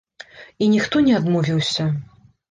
І 0.63 0.69
ніхто 0.75 1.01
не 1.07 1.13
адмовіўся. 1.19 1.85